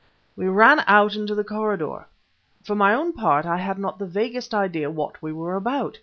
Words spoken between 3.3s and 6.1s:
I had not the vaguest idea what we were about.